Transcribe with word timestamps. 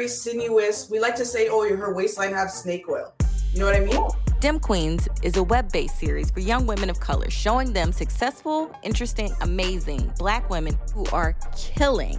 very 0.00 0.08
sinuous. 0.08 0.88
We 0.88 0.98
like 0.98 1.14
to 1.16 1.26
say, 1.26 1.48
oh, 1.50 1.76
her 1.76 1.92
waistline 1.92 2.32
has 2.32 2.54
snake 2.54 2.88
oil. 2.88 3.12
You 3.52 3.60
know 3.60 3.66
what 3.66 3.76
I 3.76 3.80
mean? 3.80 4.02
STEM 4.38 4.58
Queens 4.60 5.06
is 5.22 5.36
a 5.36 5.42
web 5.42 5.70
based 5.70 5.98
series 5.98 6.30
for 6.30 6.40
young 6.40 6.66
women 6.66 6.88
of 6.88 6.98
color 7.00 7.28
showing 7.28 7.74
them 7.74 7.92
successful, 7.92 8.74
interesting, 8.82 9.30
amazing 9.42 10.10
black 10.16 10.48
women 10.48 10.74
who 10.94 11.04
are 11.12 11.36
killing 11.54 12.18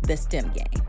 the 0.00 0.16
STEM 0.16 0.50
game. 0.52 0.82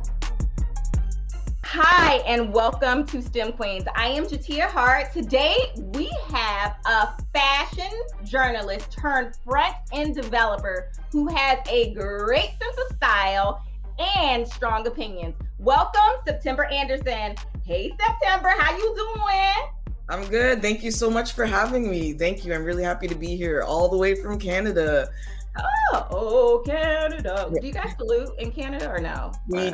Hi, 1.66 2.20
and 2.26 2.54
welcome 2.54 3.06
to 3.08 3.22
STEM 3.22 3.52
Queens. 3.52 3.84
I 3.94 4.08
am 4.08 4.26
J'Tia 4.26 4.70
Hart. 4.70 5.12
Today, 5.12 5.58
we 5.76 6.10
have 6.30 6.78
a 6.86 7.10
fashion 7.34 7.92
journalist 8.24 8.90
turned 8.90 9.36
front 9.44 9.76
end 9.92 10.16
developer 10.16 10.92
who 11.12 11.28
has 11.28 11.60
a 11.70 11.94
great 11.94 12.52
sense 12.62 12.78
of 12.90 12.96
style 12.96 13.66
and 14.00 14.48
strong 14.48 14.88
opinions. 14.88 15.36
Welcome, 15.60 16.22
Septembre 16.26 16.72
Anderson. 16.74 17.36
Hey, 17.66 17.92
Septembre, 18.00 18.52
how 18.58 18.76
you 18.76 18.96
doing? 18.96 19.72
I'm 20.10 20.26
good. 20.30 20.62
Thank 20.62 20.84
you 20.84 20.92
so 20.92 21.10
much 21.10 21.34
for 21.34 21.46
having 21.46 21.90
me. 21.90 22.14
Thank 22.14 22.44
you. 22.44 22.54
I'm 22.54 22.64
really 22.64 22.84
happy 22.84 23.08
to 23.08 23.16
be 23.16 23.36
here, 23.36 23.62
all 23.62 23.88
the 23.88 23.98
way 23.98 24.16
from 24.16 24.38
Canada. 24.38 25.10
Oh, 25.58 26.08
oh 26.12 26.64
Canada. 26.66 27.50
Do 27.54 27.66
you 27.66 27.74
guys 27.74 27.94
salute 27.98 28.30
in 28.40 28.52
Canada 28.52 28.90
or 28.90 29.00
no? 29.00 29.32
We, 29.48 29.74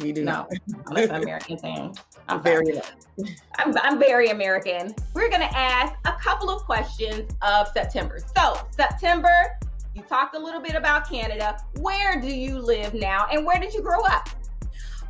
we 0.00 0.12
do 0.12 0.24
no. 0.24 0.32
not. 0.32 0.52
That's 0.94 1.10
an 1.10 1.22
American 1.22 1.58
thing. 1.58 1.96
I'm 2.28 2.42
very 2.44 2.80
I'm, 3.58 3.74
I'm 3.82 3.98
very 3.98 4.28
American. 4.28 4.94
We're 5.14 5.28
going 5.28 5.42
to 5.42 5.56
ask 5.56 5.94
a 6.04 6.12
couple 6.20 6.50
of 6.50 6.62
questions 6.62 7.32
of 7.42 7.68
Septembre. 7.68 8.20
So, 8.36 8.60
Septembre, 8.70 9.58
you 9.96 10.02
talked 10.02 10.36
a 10.36 10.38
little 10.38 10.60
bit 10.60 10.74
about 10.74 11.08
Canada. 11.08 11.56
Where 11.78 12.20
do 12.20 12.28
you 12.28 12.58
live 12.58 12.92
now 12.92 13.26
and 13.32 13.46
where 13.46 13.58
did 13.58 13.72
you 13.72 13.80
grow 13.80 14.02
up? 14.04 14.28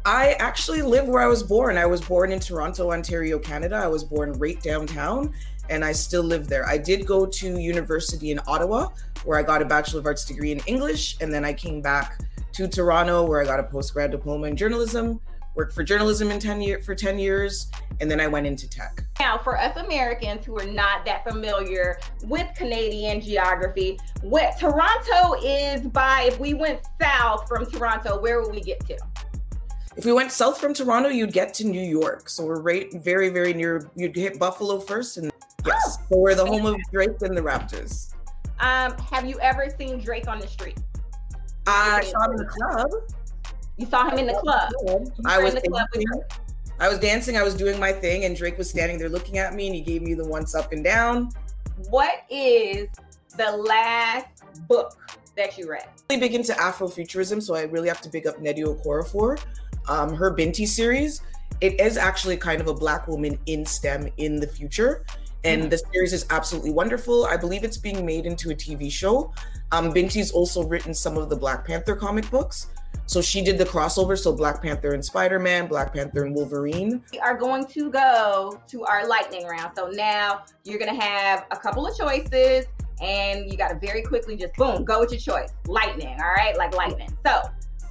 I 0.04 0.36
actually 0.38 0.82
live 0.82 1.08
where 1.08 1.20
I 1.20 1.26
was 1.26 1.42
born. 1.42 1.76
I 1.76 1.86
was 1.86 2.00
born 2.00 2.30
in 2.30 2.38
Toronto, 2.38 2.92
Ontario, 2.92 3.40
Canada. 3.40 3.74
I 3.74 3.88
was 3.88 4.04
born 4.04 4.32
right 4.34 4.62
downtown 4.62 5.34
and 5.68 5.84
I 5.84 5.90
still 5.90 6.22
live 6.22 6.46
there. 6.46 6.64
I 6.68 6.78
did 6.78 7.04
go 7.04 7.26
to 7.26 7.58
university 7.58 8.30
in 8.30 8.38
Ottawa 8.46 8.90
where 9.24 9.36
I 9.36 9.42
got 9.42 9.60
a 9.60 9.64
Bachelor 9.64 9.98
of 9.98 10.06
Arts 10.06 10.24
degree 10.24 10.52
in 10.52 10.60
English 10.66 11.16
and 11.20 11.34
then 11.34 11.44
I 11.44 11.52
came 11.52 11.82
back 11.82 12.20
to 12.52 12.68
Toronto 12.68 13.26
where 13.26 13.42
I 13.42 13.44
got 13.44 13.58
a 13.58 13.64
postgrad 13.64 14.12
diploma 14.12 14.46
in 14.46 14.56
journalism, 14.56 15.18
worked 15.56 15.74
for 15.74 15.82
journalism 15.82 16.30
in 16.30 16.38
10 16.38 16.60
year, 16.60 16.80
for 16.80 16.94
10 16.94 17.18
years 17.18 17.72
and 18.00 18.10
then 18.10 18.20
I 18.20 18.26
went 18.26 18.46
into 18.46 18.68
tech. 18.68 19.04
Now, 19.20 19.38
for 19.38 19.58
us 19.58 19.76
Americans 19.76 20.44
who 20.44 20.58
are 20.58 20.66
not 20.66 21.04
that 21.06 21.24
familiar 21.24 21.98
with 22.24 22.46
Canadian 22.54 23.20
geography, 23.20 23.98
what 24.22 24.58
Toronto 24.58 25.34
is 25.42 25.80
by 25.82 26.24
if 26.28 26.38
we 26.38 26.54
went 26.54 26.80
south 27.00 27.48
from 27.48 27.66
Toronto, 27.66 28.20
where 28.20 28.42
would 28.42 28.54
we 28.54 28.60
get 28.60 28.84
to? 28.86 28.98
If 29.96 30.04
we 30.04 30.12
went 30.12 30.30
south 30.30 30.60
from 30.60 30.74
Toronto, 30.74 31.08
you'd 31.08 31.32
get 31.32 31.54
to 31.54 31.66
New 31.66 31.80
York. 31.80 32.28
So 32.28 32.44
we're 32.44 32.60
right 32.60 32.92
very, 32.92 33.30
very 33.30 33.54
near. 33.54 33.90
You'd 33.96 34.14
hit 34.14 34.38
Buffalo 34.38 34.78
first, 34.78 35.16
and 35.16 35.32
yes, 35.64 35.98
oh, 35.98 36.04
so 36.10 36.18
we're 36.18 36.34
the 36.34 36.44
home 36.44 36.66
of 36.66 36.76
Drake 36.92 37.22
and 37.22 37.34
the 37.34 37.40
Raptors. 37.40 38.12
Um, 38.60 38.96
have 39.10 39.26
you 39.26 39.38
ever 39.40 39.68
seen 39.78 39.98
Drake 39.98 40.28
on 40.28 40.38
the 40.38 40.46
street? 40.46 40.78
I 41.66 42.02
saw 42.02 42.24
him 42.26 42.32
in 42.32 42.36
the 42.36 42.44
club. 42.44 42.90
You 43.78 43.86
saw 43.86 44.08
him 44.10 44.18
in 44.18 44.26
the 44.26 44.34
club. 44.34 44.70
I 45.24 45.38
was 45.42 45.54
in 45.54 45.62
the 45.62 45.68
club 45.68 45.88
I 46.78 46.88
was 46.88 46.98
dancing. 46.98 47.36
I 47.36 47.42
was 47.42 47.54
doing 47.54 47.78
my 47.80 47.92
thing, 47.92 48.24
and 48.24 48.36
Drake 48.36 48.58
was 48.58 48.68
standing 48.68 48.98
there 48.98 49.08
looking 49.08 49.38
at 49.38 49.54
me, 49.54 49.66
and 49.66 49.74
he 49.74 49.80
gave 49.80 50.02
me 50.02 50.14
the 50.14 50.26
once 50.26 50.54
up 50.54 50.72
and 50.72 50.84
down. 50.84 51.30
What 51.88 52.24
is 52.30 52.88
the 53.36 53.56
last 53.56 54.42
book 54.68 54.96
that 55.36 55.56
you 55.58 55.70
read? 55.70 55.84
I'm 55.86 56.18
really 56.18 56.20
big 56.20 56.34
into 56.34 56.52
Afrofuturism, 56.52 57.42
so 57.42 57.54
I 57.54 57.62
really 57.62 57.88
have 57.88 58.00
to 58.02 58.08
big 58.08 58.26
up 58.26 58.38
Nnedi 58.38 58.64
Okorafor 58.64 59.38
um, 59.88 60.14
her 60.14 60.30
Binti 60.30 60.66
series, 60.66 61.22
it 61.60 61.80
is 61.80 61.96
actually 61.96 62.36
kind 62.36 62.60
of 62.60 62.68
a 62.68 62.74
black 62.74 63.08
woman 63.08 63.38
in 63.46 63.64
STEM 63.64 64.08
in 64.16 64.36
the 64.40 64.46
future. 64.46 65.04
And 65.44 65.62
mm-hmm. 65.62 65.70
the 65.70 65.78
series 65.92 66.12
is 66.12 66.26
absolutely 66.30 66.72
wonderful. 66.72 67.26
I 67.26 67.36
believe 67.36 67.64
it's 67.64 67.76
being 67.76 68.04
made 68.04 68.26
into 68.26 68.50
a 68.50 68.54
TV 68.54 68.90
show. 68.90 69.32
Um, 69.72 69.92
Binti's 69.92 70.30
also 70.32 70.64
written 70.64 70.92
some 70.92 71.16
of 71.16 71.30
the 71.30 71.36
Black 71.36 71.66
Panther 71.66 71.94
comic 71.94 72.28
books. 72.30 72.68
So 73.06 73.20
she 73.20 73.42
did 73.42 73.58
the 73.58 73.64
crossover. 73.64 74.18
So 74.18 74.32
Black 74.32 74.62
Panther 74.62 74.94
and 74.94 75.04
Spider 75.04 75.38
Man, 75.38 75.66
Black 75.66 75.92
Panther 75.92 76.24
and 76.24 76.34
Wolverine. 76.34 77.02
We 77.12 77.18
are 77.18 77.36
going 77.36 77.66
to 77.66 77.90
go 77.90 78.60
to 78.68 78.84
our 78.84 79.06
lightning 79.06 79.46
round. 79.46 79.72
So 79.76 79.88
now 79.88 80.44
you're 80.64 80.78
going 80.78 80.94
to 80.94 81.00
have 81.00 81.46
a 81.50 81.56
couple 81.56 81.86
of 81.86 81.96
choices 81.96 82.66
and 83.00 83.50
you 83.50 83.58
got 83.58 83.68
to 83.68 83.78
very 83.78 84.02
quickly 84.02 84.36
just 84.36 84.54
boom, 84.54 84.84
go 84.84 85.00
with 85.00 85.10
your 85.10 85.20
choice. 85.20 85.52
Lightning. 85.66 86.16
All 86.20 86.32
right. 86.34 86.56
Like 86.56 86.74
lightning. 86.74 87.10
So 87.24 87.42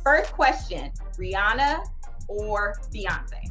First 0.06 0.34
question 0.34 0.92
Rihanna 1.18 1.84
or 2.28 2.76
Beyonce? 2.94 3.50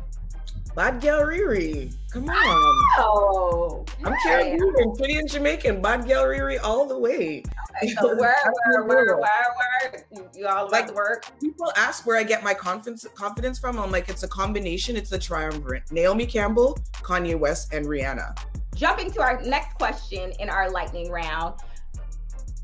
Bad 0.74 1.00
Gal 1.00 1.20
Riri. 1.20 1.94
Come 2.10 2.28
on. 2.28 2.84
Oh, 2.98 3.84
I'm 4.04 4.14
Caribbean, 4.24 4.96
pretty 4.96 5.16
and 5.16 5.30
Jamaican. 5.30 5.80
Bad 5.80 6.06
Gal 6.06 6.24
Riri 6.24 6.58
all 6.62 6.86
the 6.86 6.98
way. 6.98 7.44
Okay, 7.76 7.94
so 7.94 8.16
where, 8.16 8.34
where, 8.64 8.84
where, 8.84 9.16
where, 9.16 9.20
where, 9.20 10.28
you 10.34 10.48
all 10.48 10.68
like 10.70 10.92
work? 10.92 11.26
People 11.40 11.72
ask 11.76 12.06
where 12.06 12.18
I 12.18 12.24
get 12.24 12.42
my 12.42 12.54
confidence 12.54 13.06
confidence 13.14 13.60
from. 13.60 13.78
I'm 13.78 13.92
like, 13.92 14.08
it's 14.08 14.24
a 14.24 14.28
combination. 14.28 14.96
It's 14.96 15.10
the 15.10 15.18
triumvirate: 15.18 15.92
Naomi 15.92 16.26
Campbell, 16.26 16.76
Kanye 17.02 17.38
West, 17.38 17.72
and 17.72 17.86
Rihanna. 17.86 18.36
Jumping 18.74 19.12
to 19.12 19.20
our 19.20 19.40
next 19.42 19.74
question 19.74 20.32
in 20.40 20.50
our 20.50 20.70
lightning 20.70 21.08
round. 21.08 21.54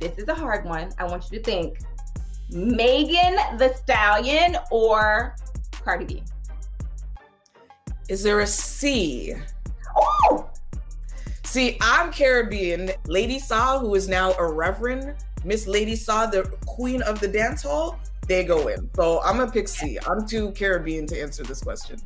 This 0.00 0.18
is 0.18 0.26
a 0.26 0.34
hard 0.34 0.64
one. 0.64 0.90
I 0.98 1.04
want 1.04 1.30
you 1.30 1.38
to 1.38 1.44
think. 1.44 1.78
Megan 2.50 3.36
Thee 3.58 3.68
Stallion 3.76 4.56
or 4.72 5.36
Cardi 5.84 6.04
B? 6.04 6.22
Is 8.10 8.24
there 8.24 8.40
a 8.40 8.46
C? 8.46 9.36
Oh! 9.96 10.50
See, 11.44 11.78
I'm 11.80 12.12
Caribbean. 12.12 12.90
Lady 13.06 13.38
Saw, 13.38 13.78
who 13.78 13.94
is 13.94 14.08
now 14.08 14.32
a 14.32 14.52
reverend, 14.52 15.14
Miss 15.44 15.68
Lady 15.68 15.94
Saw, 15.94 16.26
the 16.26 16.42
queen 16.66 17.02
of 17.02 17.20
the 17.20 17.28
dance 17.28 17.62
hall, 17.62 18.00
they 18.26 18.42
go 18.42 18.66
in. 18.66 18.90
So 18.96 19.22
I'm 19.22 19.36
gonna 19.36 19.48
pick 19.48 19.68
C. 19.68 19.96
I'm 20.08 20.26
too 20.26 20.50
Caribbean 20.56 21.06
to 21.06 21.22
answer 21.22 21.44
this 21.44 21.62
question. 21.62 22.00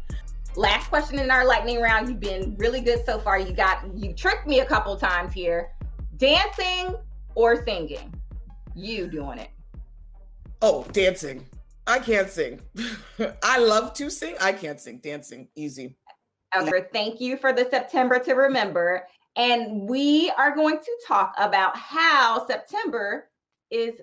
Last 0.57 0.91
question 0.91 1.19
in 1.19 1.31
our 1.31 1.47
lightning 1.47 1.81
round. 1.81 2.11
You've 2.11 2.21
been 2.21 2.55
really 2.59 2.83
good 2.83 3.07
so 3.07 3.19
far. 3.19 3.39
You 3.39 3.55
got 3.55 3.87
you 3.97 4.13
tricked 4.13 4.47
me 4.47 4.61
a 4.61 4.67
couple 4.67 4.95
times 4.99 5.33
here. 5.33 5.71
Dancing 6.19 6.97
or 7.35 7.65
singing? 7.65 8.13
You 8.75 9.07
doing 9.07 9.39
it. 9.39 9.49
Oh, 10.61 10.85
dancing. 10.93 11.47
I 11.87 11.99
can't 11.99 12.31
sing. 12.31 12.61
I 13.43 13.59
love 13.59 13.93
to 13.95 14.11
sing. 14.11 14.37
I 14.41 14.53
can't 14.53 14.81
sing. 14.81 15.00
Dancing, 15.03 15.49
easy. 15.55 15.97
Okay, 16.56 16.84
thank 16.93 17.21
you 17.21 17.37
for 17.37 17.53
the 17.53 17.69
Septembre 17.69 18.22
to 18.25 18.34
remember. 18.34 19.06
And 19.37 19.89
we 19.89 20.31
are 20.39 20.55
going 20.55 20.78
to 20.78 20.99
talk 21.06 21.34
about 21.37 21.77
how 21.77 22.47
Septembre 22.47 23.25
is 23.71 23.94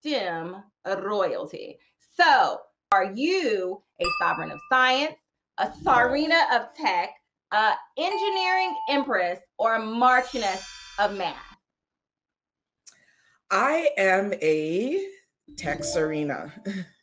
STEM 0.00 0.62
royalty. 0.86 1.78
So, 2.16 2.60
are 2.92 3.12
you 3.12 3.82
a 4.00 4.04
sovereign 4.20 4.52
of 4.52 4.60
science, 4.70 5.16
a 5.58 5.68
tsarina 5.68 6.44
of 6.54 6.72
tech, 6.74 7.10
a 7.52 7.72
engineering 7.98 8.74
empress, 8.88 9.40
or 9.58 9.74
a 9.74 9.80
marchioness 9.80 10.62
of 10.98 11.16
math? 11.16 11.36
I 13.50 13.90
am 13.98 14.32
a 14.34 15.04
tech 15.56 15.80
arena. 15.96 16.52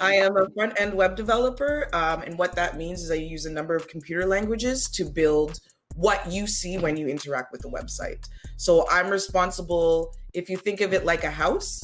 I 0.00 0.14
am 0.14 0.36
a 0.36 0.48
front 0.50 0.78
end 0.80 0.94
web 0.94 1.16
developer. 1.16 1.88
Um, 1.92 2.22
and 2.22 2.38
what 2.38 2.54
that 2.56 2.76
means 2.76 3.02
is 3.02 3.10
I 3.10 3.14
use 3.14 3.46
a 3.46 3.52
number 3.52 3.76
of 3.76 3.88
computer 3.88 4.26
languages 4.26 4.88
to 4.94 5.04
build 5.04 5.58
what 5.94 6.30
you 6.30 6.46
see 6.46 6.78
when 6.78 6.96
you 6.96 7.06
interact 7.06 7.52
with 7.52 7.60
the 7.60 7.68
website. 7.68 8.26
So 8.56 8.86
I'm 8.90 9.08
responsible, 9.08 10.14
if 10.32 10.48
you 10.48 10.56
think 10.56 10.80
of 10.80 10.92
it 10.92 11.04
like 11.04 11.24
a 11.24 11.30
house, 11.30 11.82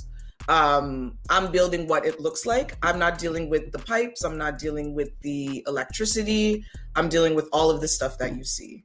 um, 0.48 1.18
I'm 1.28 1.52
building 1.52 1.86
what 1.86 2.06
it 2.06 2.20
looks 2.20 2.46
like. 2.46 2.76
I'm 2.82 2.98
not 2.98 3.18
dealing 3.18 3.50
with 3.50 3.70
the 3.70 3.78
pipes, 3.78 4.24
I'm 4.24 4.38
not 4.38 4.58
dealing 4.58 4.94
with 4.94 5.10
the 5.20 5.62
electricity, 5.66 6.64
I'm 6.96 7.10
dealing 7.10 7.34
with 7.34 7.48
all 7.52 7.70
of 7.70 7.82
the 7.82 7.88
stuff 7.88 8.16
that 8.18 8.34
you 8.34 8.44
see. 8.44 8.82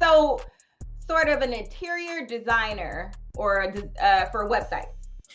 So, 0.00 0.40
sort 1.06 1.28
of 1.28 1.42
an 1.42 1.52
interior 1.52 2.26
designer 2.26 3.12
or 3.36 3.58
a, 3.58 4.04
uh, 4.04 4.30
for 4.30 4.46
a 4.46 4.48
website 4.48 4.86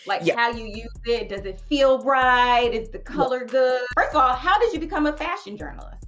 like 0.06 0.22
yeah. 0.24 0.36
how 0.36 0.50
you 0.50 0.66
use 0.66 0.88
it 1.06 1.30
does 1.30 1.46
it 1.46 1.62
feel 1.70 2.04
right 2.04 2.74
is 2.74 2.90
the 2.90 3.00
color 3.00 3.46
good 3.46 3.82
first 3.96 4.10
of 4.12 4.16
all 4.16 4.34
how 4.34 4.58
did 4.60 4.74
you 4.74 4.80
become 4.80 5.06
a 5.06 5.14
fashion 5.14 5.58
journalist 5.58 6.08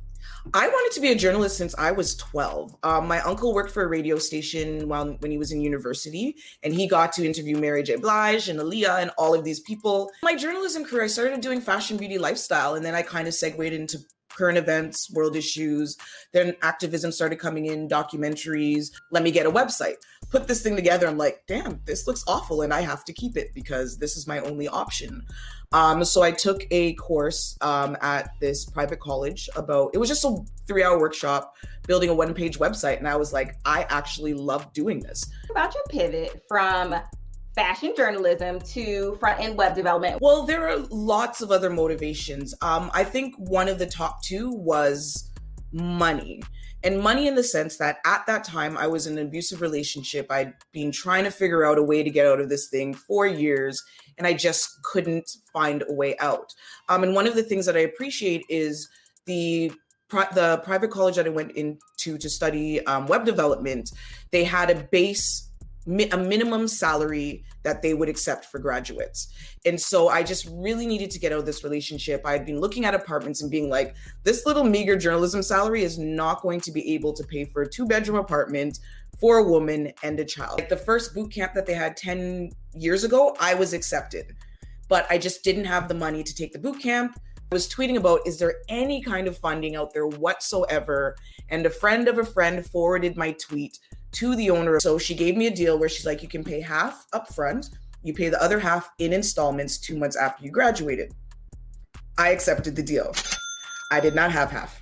I 0.54 0.68
wanted 0.68 0.96
to 0.96 1.02
be 1.02 1.12
a 1.12 1.16
journalist 1.16 1.58
since 1.58 1.76
I 1.78 1.92
was 1.92 2.16
12. 2.16 2.76
Um, 2.82 3.08
my 3.08 3.20
uncle 3.22 3.54
worked 3.54 3.72
for 3.72 3.84
a 3.84 3.88
radio 3.88 4.18
station 4.18 4.88
while 4.88 5.06
when 5.20 5.32
he 5.32 5.38
was 5.38 5.52
in 5.52 5.62
university, 5.62 6.38
and 6.64 6.74
he 6.74 6.88
got 6.88 7.12
to 7.14 7.26
interview 7.26 7.58
Mary 7.58 7.84
J. 7.84 7.98
Blige 7.98 8.50
and 8.50 8.60
Aaliyah 8.60 9.02
and 9.02 9.12
all 9.18 9.36
of 9.36 9.44
these 9.44 9.60
people. 9.60 10.10
My 10.24 10.36
journalism 10.36 10.86
career, 10.86 11.04
I 11.04 11.08
started 11.08 11.42
doing 11.42 11.62
fashion, 11.62 11.98
beauty, 11.98 12.18
lifestyle, 12.18 12.76
and 12.76 12.86
then 12.86 12.96
I 12.96 13.02
kind 13.02 13.28
of 13.28 13.34
segued 13.34 13.60
into 13.60 14.00
current 14.40 14.58
events, 14.58 15.12
world 15.12 15.36
issues. 15.36 15.98
Then 16.32 16.56
activism 16.62 17.12
started 17.12 17.40
coming 17.40 17.66
in, 17.66 17.90
documentaries. 17.90 18.92
Let 19.12 19.22
me 19.22 19.32
get 19.32 19.46
a 19.46 19.52
website. 19.52 19.96
Put 20.30 20.48
this 20.48 20.64
thing 20.64 20.78
together. 20.78 21.08
I'm 21.08 21.18
like, 21.18 21.44
damn, 21.46 21.82
this 21.86 22.08
looks 22.08 22.24
awful, 22.26 22.62
and 22.62 22.74
I 22.74 22.82
have 22.82 23.04
to 23.06 23.14
keep 23.14 23.36
it 23.36 23.50
because 23.54 23.98
this 23.98 24.16
is 24.16 24.28
my 24.28 24.40
only 24.40 24.70
option. 24.70 25.26
Um, 25.72 26.04
so 26.04 26.24
I 26.24 26.32
took 26.32 26.66
a 26.72 26.94
course 26.94 27.58
um, 27.62 27.96
at 28.02 28.32
this 28.40 28.66
private 28.66 29.00
college 29.00 29.50
about 29.56 29.92
it 29.94 30.00
was 30.00 30.10
just 30.10 30.24
a 30.24 30.38
three 30.68 30.84
hour 30.84 30.98
workshop 31.00 31.56
building 31.86 32.10
a 32.10 32.14
one 32.14 32.34
page 32.34 32.58
website, 32.60 32.98
and 32.98 33.08
I 33.08 33.18
was 33.18 33.34
like, 33.34 33.58
I 33.66 33.86
actually 33.90 34.34
love 34.34 34.72
doing 34.74 35.02
this. 35.02 35.30
About 35.52 35.76
your 35.76 35.84
pivot 35.90 36.44
from 36.48 36.96
fashion 37.56 37.94
journalism 37.96 38.60
to 38.60 39.18
front 39.20 39.40
end 39.40 39.58
web 39.58 39.76
development? 39.76 40.20
Well, 40.22 40.46
there 40.46 40.68
are 40.70 40.78
lots 40.90 41.42
of 41.42 41.52
other 41.52 41.70
motivations. 41.70 42.54
Um, 42.62 42.90
I 42.94 43.04
think 43.04 43.36
one 43.38 43.68
of 43.68 43.80
the 43.80 43.86
top 43.86 44.22
two 44.24 44.52
was 44.52 45.30
money. 45.72 46.42
And 46.82 47.02
money 47.02 47.28
in 47.28 47.36
the 47.36 47.44
sense 47.44 47.78
that 47.78 47.98
at 48.06 48.26
that 48.28 48.46
time 48.46 48.78
I 48.78 48.88
was 48.88 49.06
in 49.06 49.18
an 49.18 49.28
abusive 49.28 49.62
relationship. 49.62 50.28
I'd 50.32 50.54
been 50.72 50.92
trying 50.92 51.26
to 51.26 51.32
figure 51.32 51.66
out 51.66 51.78
a 51.78 51.84
way 51.84 52.04
to 52.04 52.10
get 52.10 52.26
out 52.26 52.40
of 52.40 52.48
this 52.48 52.70
thing 52.70 52.94
for 52.94 53.28
years, 53.28 53.84
and 54.18 54.26
I 54.26 54.34
just 54.34 54.82
couldn't 54.84 55.30
find 55.52 55.84
a 55.88 55.94
way 55.94 56.18
out. 56.20 56.54
Um, 56.88 57.04
and 57.04 57.14
one 57.14 57.28
of 57.28 57.36
the 57.36 57.44
things 57.44 57.66
that 57.66 57.76
I 57.76 57.82
appreciate 57.82 58.44
is 58.50 58.88
the 59.26 59.72
the 60.10 60.60
private 60.64 60.90
college 60.90 61.18
that 61.18 61.28
I 61.28 61.30
went 61.30 61.52
into 61.52 62.18
to 62.18 62.30
study 62.30 62.84
um, 62.86 63.06
web 63.06 63.26
development. 63.26 63.92
They 64.32 64.44
had 64.44 64.72
a 64.72 64.88
base 64.92 65.49
a 66.12 66.18
minimum 66.18 66.68
salary 66.68 67.44
that 67.64 67.82
they 67.82 67.94
would 67.94 68.10
accept 68.10 68.46
for 68.46 68.60
graduates. 68.60 69.34
And 69.66 69.80
so 69.80 70.10
I 70.10 70.24
just 70.24 70.48
really 70.52 70.86
needed 70.86 71.12
to 71.12 71.20
get 71.20 71.32
out 71.32 71.40
of 71.40 71.46
this 71.46 71.64
relationship. 71.64 72.22
I 72.26 72.34
had 72.34 72.46
been 72.46 72.60
looking 72.60 72.86
at 72.86 72.94
apartments 72.94 73.42
and 73.42 73.50
being 73.50 73.70
like, 73.70 73.96
this 74.24 74.46
little 74.46 74.64
meager 74.64 74.96
journalism 74.96 75.42
salary 75.42 75.84
is 75.84 75.98
not 75.98 76.42
going 76.42 76.62
to 76.62 76.72
be 76.72 76.94
able 76.94 77.14
to 77.14 77.24
pay 77.24 77.46
for 77.46 77.64
a 77.64 77.70
two 77.70 77.86
bedroom 77.86 78.18
apartment 78.18 78.80
for 79.20 79.38
a 79.38 79.44
woman 79.44 79.92
and 80.04 80.20
a 80.20 80.26
child. 80.26 80.60
Like 80.60 80.70
the 80.70 80.78
first 80.78 81.14
boot 81.14 81.32
camp 81.32 81.54
that 81.54 81.66
they 81.66 81.74
had 81.74 81.98
10 81.98 82.52
years 82.74 83.04
ago, 83.04 83.36
I 83.40 83.54
was 83.54 83.74
accepted, 83.74 84.36
but 84.88 85.06
I 85.10 85.18
just 85.18 85.44
didn't 85.44 85.66
have 85.66 85.88
the 85.88 85.94
money 85.94 86.24
to 86.24 86.36
take 86.36 86.54
the 86.54 86.60
boot 86.60 86.82
camp. 86.82 87.20
I 87.52 87.56
was 87.56 87.68
tweeting 87.68 87.98
about 87.98 88.28
is 88.28 88.38
there 88.38 88.56
any 88.70 89.02
kind 89.02 89.28
of 89.28 89.38
funding 89.38 89.76
out 89.76 89.92
there 89.92 90.06
whatsoever? 90.06 91.16
And 91.50 91.66
a 91.66 91.70
friend 91.70 92.08
of 92.08 92.20
a 92.20 92.24
friend 92.24 92.64
forwarded 92.64 93.18
my 93.18 93.32
tweet 93.32 93.80
to 94.14 94.36
the 94.36 94.50
owner. 94.50 94.80
So 94.80 94.98
she 94.98 95.16
gave 95.16 95.38
me 95.38 95.48
a 95.48 95.52
deal 95.52 95.78
where 95.78 95.90
she's 95.90 96.06
like, 96.06 96.22
you 96.22 96.30
can 96.30 96.44
pay 96.44 96.62
half 96.62 97.06
up 97.14 97.34
front, 97.34 97.70
you 98.04 98.14
pay 98.14 98.30
the 98.30 98.42
other 98.42 98.60
half 98.60 98.90
in 99.00 99.14
installments 99.14 99.78
two 99.78 99.98
months 99.98 100.16
after 100.16 100.44
you 100.44 100.52
graduated. 100.52 101.14
I 102.18 102.30
accepted 102.30 102.76
the 102.76 102.84
deal. 102.84 103.14
I 103.92 104.00
did 104.00 104.16
not 104.16 104.32
have 104.32 104.52
half. 104.52 104.82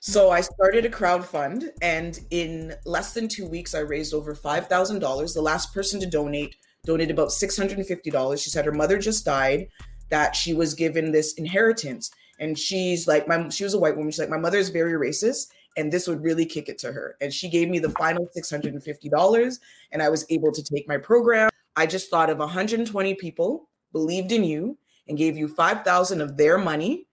So 0.00 0.30
I 0.30 0.40
started 0.40 0.84
a 0.84 0.90
crowd 0.90 1.24
fund, 1.24 1.70
and 1.80 2.18
in 2.30 2.74
less 2.84 3.14
than 3.14 3.28
two 3.28 3.46
weeks, 3.46 3.72
I 3.72 3.80
raised 3.80 4.12
over 4.12 4.34
$5,000. 4.34 5.34
The 5.34 5.40
last 5.40 5.72
person 5.72 6.00
to 6.00 6.06
donate 6.06 6.56
donated 6.84 7.12
about 7.12 7.28
$650. 7.28 8.42
She 8.42 8.50
said 8.50 8.64
her 8.64 8.72
mother 8.72 8.98
just 8.98 9.24
died, 9.24 9.68
that 10.10 10.36
she 10.36 10.52
was 10.52 10.74
given 10.74 11.12
this 11.12 11.32
inheritance. 11.34 12.10
And 12.38 12.58
she's 12.58 13.06
like, 13.06 13.28
my 13.28 13.48
she 13.48 13.64
was 13.64 13.74
a 13.74 13.78
white 13.78 13.96
woman. 13.96 14.10
She's 14.10 14.18
like, 14.18 14.28
my 14.28 14.38
mother 14.38 14.58
is 14.58 14.68
very 14.68 14.92
racist 14.92 15.46
and 15.76 15.92
this 15.92 16.06
would 16.06 16.22
really 16.22 16.46
kick 16.46 16.68
it 16.68 16.78
to 16.78 16.92
her. 16.92 17.16
And 17.20 17.32
she 17.32 17.48
gave 17.48 17.68
me 17.68 17.78
the 17.78 17.90
final 17.90 18.28
$650 18.36 19.58
and 19.92 20.02
I 20.02 20.08
was 20.08 20.26
able 20.30 20.52
to 20.52 20.62
take 20.62 20.88
my 20.88 20.98
program. 20.98 21.50
I 21.76 21.86
just 21.86 22.10
thought 22.10 22.30
of 22.30 22.38
120 22.38 23.14
people 23.14 23.68
believed 23.92 24.32
in 24.32 24.44
you 24.44 24.76
and 25.08 25.18
gave 25.18 25.36
you 25.36 25.48
5,000 25.48 26.20
of 26.20 26.36
their 26.36 26.58
money. 26.58 27.06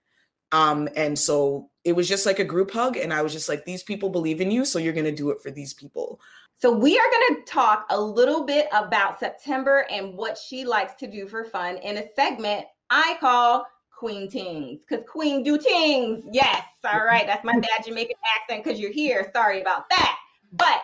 Um, 0.52 0.90
and 0.96 1.18
so 1.18 1.70
it 1.84 1.94
was 1.94 2.08
just 2.08 2.26
like 2.26 2.40
a 2.40 2.44
group 2.44 2.72
hug. 2.72 2.98
And 2.98 3.14
I 3.14 3.22
was 3.22 3.34
just 3.34 3.50
like, 3.50 3.66
these 3.66 3.84
people 3.84 4.10
believe 4.10 4.42
in 4.42 4.52
you. 4.52 4.66
So 4.66 4.80
you're 4.80 4.94
going 4.94 5.06
to 5.06 5.12
do 5.12 5.30
it 5.32 5.42
for 5.42 5.52
these 5.52 5.74
people. 5.74 6.20
So 6.58 6.72
we 6.72 7.00
are 7.00 7.10
going 7.10 7.36
to 7.36 7.52
talk 7.52 7.86
a 7.90 8.00
little 8.00 8.46
bit 8.46 8.68
about 8.74 9.20
Septembre 9.20 9.86
and 9.90 10.14
what 10.14 10.38
she 10.38 10.66
likes 10.66 10.96
to 10.96 11.08
do 11.08 11.28
for 11.28 11.46
fun 11.46 11.78
in 11.78 11.98
a 11.98 12.04
segment 12.16 12.66
I 12.90 13.18
call 13.20 13.66
Queen 14.00 14.30
Tings, 14.30 14.80
because 14.88 15.06
Queen 15.10 15.44
do 15.44 15.58
tings. 15.58 16.24
Yes. 16.32 16.64
All 16.86 17.04
right. 17.04 17.28
That's 17.28 17.44
my 17.44 17.60
bad 17.60 17.86
Jamaican 17.86 18.16
accent 18.40 18.64
because 18.64 18.80
you're 18.80 18.94
here. 18.94 19.30
Sorry 19.34 19.60
about 19.60 19.90
that. 19.90 20.18
But 20.54 20.84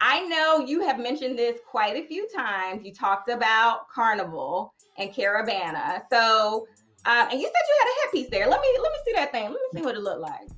I 0.00 0.26
know 0.26 0.66
you 0.66 0.80
have 0.80 0.98
mentioned 0.98 1.38
this 1.38 1.60
quite 1.70 1.94
a 1.94 2.04
few 2.08 2.28
times. 2.34 2.84
You 2.84 2.92
talked 2.92 3.30
about 3.30 3.88
Carnival 3.88 4.74
and 4.98 5.10
Caribana. 5.10 6.02
So, 6.10 6.66
um, 7.04 7.28
and 7.30 7.40
you 7.40 7.46
said 7.46 7.62
you 7.68 7.76
had 7.78 7.88
a 7.88 7.94
headpiece 8.02 8.30
there. 8.30 8.48
Let 8.48 8.60
me 8.60 8.76
let 8.82 8.90
me 8.90 8.98
see 9.04 9.12
that 9.12 9.30
thing. 9.30 9.44
Let 9.44 9.52
me 9.52 9.68
see 9.74 9.82
what 9.82 9.94
it 9.94 10.00
looked 10.00 10.20
like. 10.20 10.48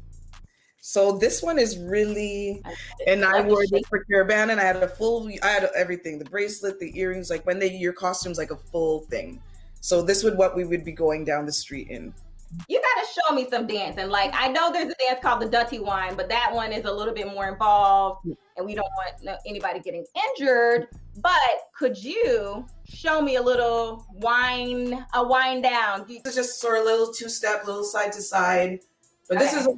So 0.80 1.18
this 1.18 1.42
one 1.42 1.58
is 1.58 1.76
really, 1.76 2.62
and 3.06 3.22
I 3.22 3.42
wore 3.42 3.66
this 3.70 3.82
for 3.90 4.06
Caribana, 4.10 4.52
and 4.52 4.60
I 4.60 4.64
had 4.64 4.76
a 4.76 4.88
full, 4.88 5.28
I 5.42 5.46
had 5.46 5.68
everything, 5.76 6.18
the 6.18 6.24
bracelet, 6.24 6.80
the 6.80 6.98
earrings, 6.98 7.28
like 7.28 7.44
when 7.44 7.58
they 7.58 7.70
your 7.74 7.92
costumes 7.92 8.38
like 8.38 8.52
a 8.52 8.56
full 8.56 9.00
thing. 9.00 9.42
So 9.80 10.02
this 10.02 10.22
would 10.24 10.36
what 10.36 10.56
we 10.56 10.64
would 10.64 10.84
be 10.84 10.92
going 10.92 11.24
down 11.24 11.46
the 11.46 11.52
street 11.52 11.88
in. 11.88 12.12
You 12.68 12.80
got 12.80 13.02
to 13.02 13.20
show 13.20 13.34
me 13.34 13.46
some 13.50 13.66
dancing. 13.66 14.08
Like 14.08 14.32
I 14.34 14.48
know 14.48 14.72
there's 14.72 14.92
a 14.92 14.96
dance 15.06 15.20
called 15.22 15.42
the 15.42 15.48
Dutty 15.48 15.80
Wine, 15.80 16.16
but 16.16 16.28
that 16.30 16.50
one 16.52 16.72
is 16.72 16.84
a 16.86 16.92
little 16.92 17.12
bit 17.12 17.26
more 17.26 17.48
involved, 17.48 18.26
and 18.56 18.66
we 18.66 18.74
don't 18.74 18.88
want 18.96 19.38
anybody 19.46 19.80
getting 19.80 20.04
injured. 20.30 20.88
But 21.20 21.32
could 21.76 22.02
you 22.02 22.64
show 22.86 23.20
me 23.20 23.36
a 23.36 23.42
little 23.42 24.06
wine, 24.14 25.04
a 25.14 25.26
wind 25.26 25.62
down? 25.62 26.06
This 26.08 26.20
is 26.24 26.34
just 26.34 26.60
sort 26.60 26.78
of 26.78 26.82
a 26.82 26.86
little 26.86 27.12
two 27.12 27.28
step, 27.28 27.66
little 27.66 27.84
side 27.84 28.12
to 28.12 28.22
side. 28.22 28.80
But 29.28 29.36
okay. 29.36 29.44
this 29.44 29.54
is 29.54 29.68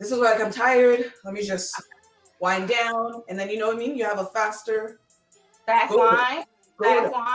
this 0.00 0.10
is 0.10 0.18
like 0.18 0.40
I'm 0.40 0.50
tired. 0.50 1.12
Let 1.24 1.34
me 1.34 1.44
just 1.44 1.80
wind 2.40 2.68
down, 2.68 3.22
and 3.28 3.38
then 3.38 3.48
you 3.48 3.58
know 3.58 3.68
what 3.68 3.76
I 3.76 3.78
mean. 3.78 3.96
You 3.96 4.04
have 4.04 4.18
a 4.18 4.26
faster 4.26 4.98
fast 5.66 5.94
line. 5.94 6.44
Fast 6.82 7.12
line. 7.12 7.26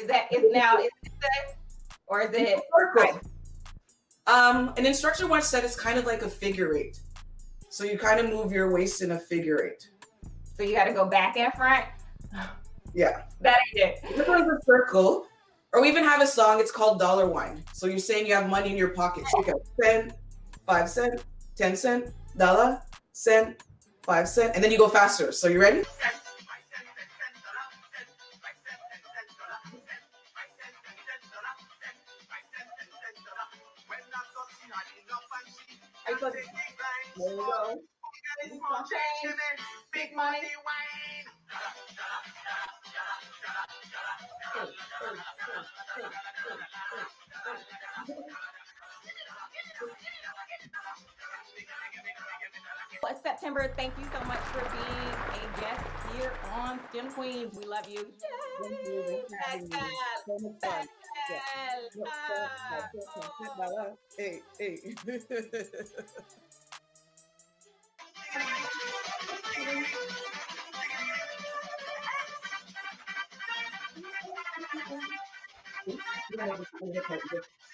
Is 0.00 0.06
that 0.08 0.32
is 0.32 0.44
now 0.52 0.78
is 0.78 0.90
it 1.04 1.56
or 2.06 2.22
is 2.22 2.30
it 2.32 2.60
circle? 2.76 3.20
Um, 4.26 4.72
an 4.76 4.86
instructor 4.86 5.26
once 5.26 5.46
said 5.46 5.64
it's 5.64 5.76
kind 5.76 5.98
of 5.98 6.04
like 6.04 6.22
a 6.22 6.28
figure 6.28 6.76
eight. 6.76 7.00
So 7.68 7.84
you 7.84 7.98
kind 7.98 8.18
of 8.18 8.30
move 8.30 8.52
your 8.52 8.72
waist 8.72 9.02
in 9.02 9.12
a 9.12 9.18
figure 9.18 9.62
eight. 9.64 9.88
So 10.56 10.62
you 10.62 10.74
got 10.74 10.84
to 10.84 10.92
go 10.92 11.04
back 11.04 11.36
and 11.36 11.52
front. 11.52 11.84
Yeah. 12.94 13.24
That 13.42 13.58
ain't 13.74 13.88
it. 14.02 14.16
This 14.16 14.26
like 14.26 14.44
a 14.44 14.64
circle. 14.64 15.26
Or 15.72 15.82
we 15.82 15.88
even 15.88 16.02
have 16.02 16.22
a 16.22 16.26
song. 16.26 16.58
It's 16.58 16.72
called 16.72 16.98
Dollar 16.98 17.26
Wine. 17.26 17.62
So 17.74 17.86
you're 17.86 17.98
saying 17.98 18.26
you 18.26 18.34
have 18.34 18.48
money 18.48 18.70
in 18.70 18.76
your 18.76 18.88
pocket. 18.88 19.24
So 19.28 19.40
you 19.40 19.44
got 19.44 19.56
cent, 19.80 20.12
five 20.66 20.88
cent, 20.88 21.22
ten 21.54 21.76
cent, 21.76 22.06
dollar, 22.36 22.80
cent, 23.12 23.62
five 24.02 24.26
cent, 24.28 24.54
and 24.54 24.64
then 24.64 24.72
you 24.72 24.78
go 24.78 24.88
faster. 24.88 25.32
So 25.32 25.48
you 25.48 25.60
ready? 25.60 25.82
Big 39.92 40.14
money. 40.14 40.38
Well, 53.02 53.20
Septembre, 53.22 53.72
thank 53.76 53.98
you 53.98 54.04
so 54.12 54.24
much 54.26 54.38
for 54.38 54.60
being 54.70 55.14
a 55.34 55.60
guest 55.60 55.84
here 56.14 56.32
on 56.54 56.80
STEM 56.90 57.10
Queens. 57.12 57.58
We 57.58 57.64
love 57.66 57.88
you. 57.88 58.06
Yay! 58.62 59.24
Hey, 64.16 64.40
hey. 64.58 64.94